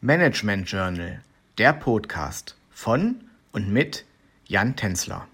[0.00, 1.24] Management Journal,
[1.58, 4.04] der Podcast von und mit
[4.46, 5.26] Jan Tenzler.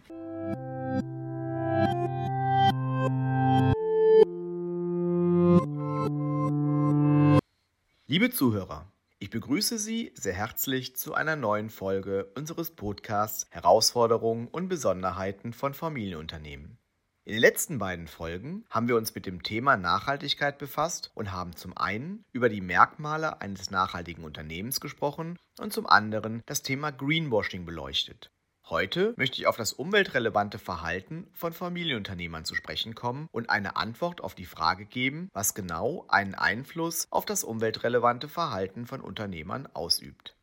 [8.07, 14.69] Liebe Zuhörer, ich begrüße Sie sehr herzlich zu einer neuen Folge unseres Podcasts Herausforderungen und
[14.69, 16.79] Besonderheiten von Familienunternehmen.
[17.27, 21.57] In den letzten beiden Folgen haben wir uns mit dem Thema Nachhaltigkeit befasst und haben
[21.57, 27.65] zum einen über die Merkmale eines nachhaltigen Unternehmens gesprochen und zum anderen das Thema Greenwashing
[27.65, 28.31] beleuchtet.
[28.69, 34.21] Heute möchte ich auf das umweltrelevante Verhalten von Familienunternehmern zu sprechen kommen und eine Antwort
[34.21, 40.37] auf die Frage geben, was genau einen Einfluss auf das umweltrelevante Verhalten von Unternehmern ausübt.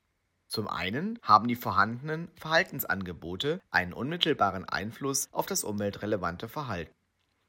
[0.52, 6.94] Zum einen haben die vorhandenen Verhaltensangebote einen unmittelbaren Einfluss auf das umweltrelevante Verhalten.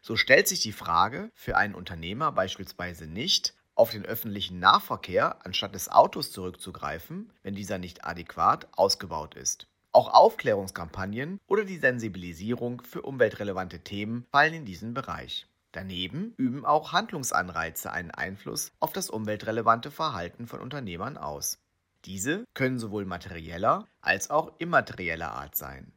[0.02, 5.74] So stellt sich die Frage für einen Unternehmer beispielsweise nicht, auf den öffentlichen Nahverkehr anstatt
[5.74, 9.66] des Autos zurückzugreifen, wenn dieser nicht adäquat ausgebaut ist.
[9.90, 15.48] Auch Aufklärungskampagnen oder die Sensibilisierung für umweltrelevante Themen fallen in diesen Bereich.
[15.72, 21.58] Daneben üben auch Handlungsanreize einen Einfluss auf das umweltrelevante Verhalten von Unternehmern aus.
[22.04, 25.92] Diese können sowohl materieller als auch immaterieller Art sein.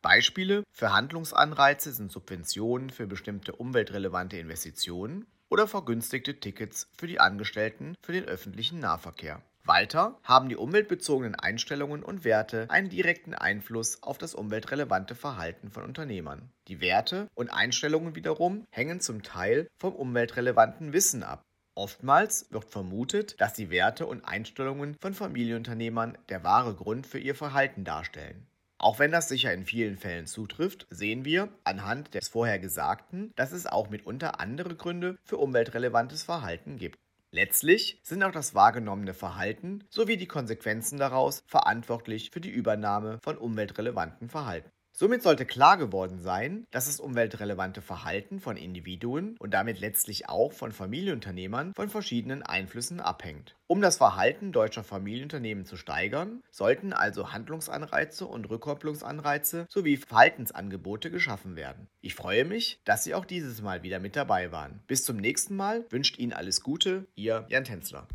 [0.00, 7.94] Beispiele für Handlungsanreize sind Subventionen für bestimmte umweltrelevante Investitionen oder vergünstigte Tickets für die Angestellten
[8.02, 9.42] für den öffentlichen Nahverkehr.
[9.64, 15.84] Weiter haben die umweltbezogenen Einstellungen und Werte einen direkten Einfluss auf das umweltrelevante Verhalten von
[15.84, 16.50] Unternehmern.
[16.66, 21.44] Die Werte und Einstellungen wiederum hängen zum Teil vom umweltrelevanten Wissen ab.
[21.74, 27.34] Oftmals wird vermutet, dass die Werte und Einstellungen von Familienunternehmern der wahre Grund für ihr
[27.34, 28.46] Verhalten darstellen.
[28.76, 33.52] Auch wenn das sicher in vielen Fällen zutrifft, sehen wir anhand des vorher Gesagten, dass
[33.52, 36.98] es auch mitunter andere Gründe für umweltrelevantes Verhalten gibt.
[37.30, 43.38] Letztlich sind auch das wahrgenommene Verhalten sowie die Konsequenzen daraus verantwortlich für die Übernahme von
[43.38, 44.70] umweltrelevanten Verhalten.
[44.94, 50.52] Somit sollte klar geworden sein, dass das umweltrelevante Verhalten von Individuen und damit letztlich auch
[50.52, 53.56] von Familienunternehmern von verschiedenen Einflüssen abhängt.
[53.66, 61.56] Um das Verhalten deutscher Familienunternehmen zu steigern, sollten also Handlungsanreize und Rückkopplungsanreize sowie Verhaltensangebote geschaffen
[61.56, 61.88] werden.
[62.02, 64.82] Ich freue mich, dass Sie auch dieses Mal wieder mit dabei waren.
[64.86, 68.08] Bis zum nächsten Mal wünscht Ihnen alles Gute, Ihr Jan Tänzler.